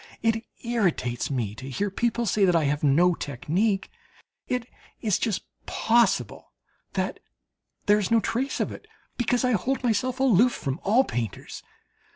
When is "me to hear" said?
1.29-1.91